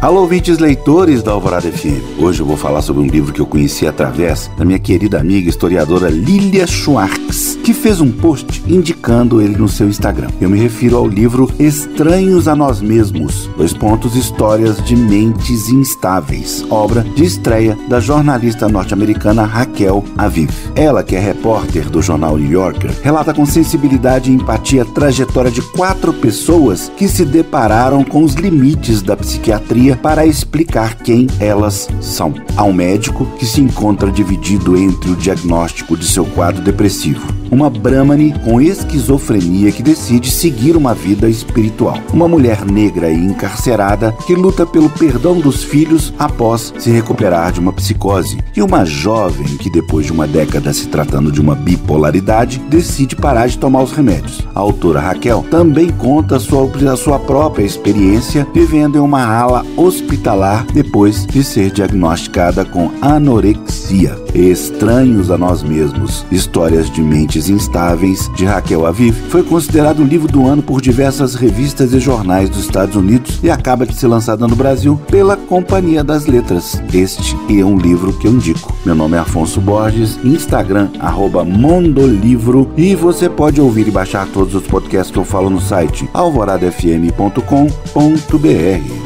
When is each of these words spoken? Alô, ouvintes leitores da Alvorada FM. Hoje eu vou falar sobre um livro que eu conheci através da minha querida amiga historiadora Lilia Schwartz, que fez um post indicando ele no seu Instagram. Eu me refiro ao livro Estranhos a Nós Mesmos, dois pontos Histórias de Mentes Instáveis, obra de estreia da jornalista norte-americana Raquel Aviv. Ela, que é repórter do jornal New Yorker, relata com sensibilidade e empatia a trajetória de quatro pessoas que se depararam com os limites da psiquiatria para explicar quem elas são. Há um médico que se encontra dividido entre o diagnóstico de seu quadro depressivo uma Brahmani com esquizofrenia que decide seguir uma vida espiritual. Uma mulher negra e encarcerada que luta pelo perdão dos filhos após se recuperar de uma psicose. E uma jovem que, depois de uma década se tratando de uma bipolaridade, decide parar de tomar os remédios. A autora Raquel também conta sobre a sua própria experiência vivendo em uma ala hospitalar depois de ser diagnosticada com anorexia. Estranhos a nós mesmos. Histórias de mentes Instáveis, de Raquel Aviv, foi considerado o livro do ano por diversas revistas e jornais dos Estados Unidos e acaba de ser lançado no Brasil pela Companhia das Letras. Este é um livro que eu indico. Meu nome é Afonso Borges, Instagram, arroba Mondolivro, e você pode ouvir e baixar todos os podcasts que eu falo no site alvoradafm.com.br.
Alô, 0.00 0.22
ouvintes 0.22 0.56
leitores 0.56 1.22
da 1.22 1.32
Alvorada 1.32 1.70
FM. 1.70 2.18
Hoje 2.18 2.40
eu 2.40 2.46
vou 2.46 2.56
falar 2.56 2.80
sobre 2.80 3.02
um 3.02 3.06
livro 3.06 3.34
que 3.34 3.40
eu 3.40 3.44
conheci 3.44 3.86
através 3.86 4.50
da 4.56 4.64
minha 4.64 4.78
querida 4.78 5.20
amiga 5.20 5.50
historiadora 5.50 6.08
Lilia 6.08 6.66
Schwartz, 6.66 7.58
que 7.62 7.74
fez 7.74 8.00
um 8.00 8.10
post 8.10 8.62
indicando 8.66 9.42
ele 9.42 9.58
no 9.58 9.68
seu 9.68 9.90
Instagram. 9.90 10.28
Eu 10.40 10.48
me 10.48 10.58
refiro 10.58 10.96
ao 10.96 11.06
livro 11.06 11.52
Estranhos 11.58 12.48
a 12.48 12.56
Nós 12.56 12.80
Mesmos, 12.80 13.50
dois 13.58 13.74
pontos 13.74 14.16
Histórias 14.16 14.82
de 14.82 14.96
Mentes 14.96 15.68
Instáveis, 15.68 16.64
obra 16.70 17.02
de 17.02 17.26
estreia 17.26 17.76
da 17.86 18.00
jornalista 18.00 18.70
norte-americana 18.70 19.44
Raquel 19.44 20.02
Aviv. 20.16 20.50
Ela, 20.74 21.04
que 21.04 21.14
é 21.14 21.20
repórter 21.20 21.90
do 21.90 22.00
jornal 22.00 22.38
New 22.38 22.50
Yorker, 22.50 22.90
relata 23.02 23.34
com 23.34 23.44
sensibilidade 23.44 24.30
e 24.30 24.34
empatia 24.34 24.80
a 24.80 24.86
trajetória 24.86 25.50
de 25.50 25.60
quatro 25.60 26.14
pessoas 26.14 26.90
que 26.96 27.06
se 27.06 27.22
depararam 27.22 28.02
com 28.02 28.24
os 28.24 28.32
limites 28.32 29.02
da 29.02 29.14
psiquiatria 29.14 29.89
para 29.96 30.26
explicar 30.26 30.96
quem 30.96 31.26
elas 31.38 31.88
são. 32.00 32.34
Há 32.56 32.64
um 32.64 32.72
médico 32.72 33.26
que 33.38 33.46
se 33.46 33.60
encontra 33.60 34.10
dividido 34.10 34.76
entre 34.76 35.10
o 35.10 35.16
diagnóstico 35.16 35.96
de 35.96 36.06
seu 36.06 36.24
quadro 36.24 36.62
depressivo 36.62 37.40
uma 37.50 37.68
Brahmani 37.68 38.32
com 38.44 38.60
esquizofrenia 38.60 39.72
que 39.72 39.82
decide 39.82 40.30
seguir 40.30 40.76
uma 40.76 40.94
vida 40.94 41.28
espiritual. 41.28 41.98
Uma 42.12 42.28
mulher 42.28 42.64
negra 42.64 43.10
e 43.10 43.16
encarcerada 43.16 44.14
que 44.26 44.34
luta 44.34 44.64
pelo 44.64 44.88
perdão 44.88 45.38
dos 45.40 45.64
filhos 45.64 46.14
após 46.18 46.72
se 46.78 46.90
recuperar 46.90 47.52
de 47.52 47.60
uma 47.60 47.72
psicose. 47.72 48.38
E 48.54 48.62
uma 48.62 48.84
jovem 48.84 49.56
que, 49.56 49.70
depois 49.70 50.06
de 50.06 50.12
uma 50.12 50.26
década 50.26 50.72
se 50.72 50.86
tratando 50.86 51.32
de 51.32 51.40
uma 51.40 51.54
bipolaridade, 51.54 52.58
decide 52.68 53.16
parar 53.16 53.48
de 53.48 53.58
tomar 53.58 53.82
os 53.82 53.92
remédios. 53.92 54.46
A 54.54 54.60
autora 54.60 55.00
Raquel 55.00 55.44
também 55.50 55.88
conta 55.90 56.38
sobre 56.38 56.86
a 56.88 56.96
sua 56.96 57.18
própria 57.18 57.64
experiência 57.64 58.46
vivendo 58.54 58.96
em 58.96 59.00
uma 59.00 59.24
ala 59.24 59.64
hospitalar 59.80 60.66
depois 60.72 61.26
de 61.26 61.42
ser 61.42 61.70
diagnosticada 61.70 62.66
com 62.66 62.90
anorexia. 63.00 64.14
Estranhos 64.34 65.30
a 65.30 65.38
nós 65.38 65.62
mesmos. 65.62 66.26
Histórias 66.30 66.90
de 66.90 67.00
mentes 67.00 67.48
Instáveis, 67.48 68.30
de 68.36 68.44
Raquel 68.44 68.86
Aviv, 68.86 69.16
foi 69.28 69.42
considerado 69.42 70.00
o 70.00 70.04
livro 70.04 70.28
do 70.28 70.46
ano 70.46 70.62
por 70.62 70.82
diversas 70.82 71.34
revistas 71.34 71.94
e 71.94 71.98
jornais 71.98 72.50
dos 72.50 72.60
Estados 72.60 72.94
Unidos 72.94 73.40
e 73.42 73.50
acaba 73.50 73.86
de 73.86 73.94
ser 73.94 74.06
lançado 74.06 74.46
no 74.46 74.54
Brasil 74.54 75.00
pela 75.10 75.36
Companhia 75.36 76.04
das 76.04 76.26
Letras. 76.26 76.80
Este 76.92 77.34
é 77.48 77.64
um 77.64 77.78
livro 77.78 78.12
que 78.12 78.26
eu 78.26 78.32
indico. 78.32 78.76
Meu 78.84 78.94
nome 78.94 79.16
é 79.16 79.20
Afonso 79.20 79.60
Borges, 79.60 80.18
Instagram, 80.22 80.90
arroba 80.98 81.44
Mondolivro, 81.44 82.70
e 82.76 82.94
você 82.94 83.28
pode 83.28 83.60
ouvir 83.60 83.88
e 83.88 83.90
baixar 83.90 84.26
todos 84.28 84.54
os 84.54 84.66
podcasts 84.66 85.10
que 85.10 85.18
eu 85.18 85.24
falo 85.24 85.48
no 85.48 85.60
site 85.60 86.08
alvoradafm.com.br. 86.12 88.99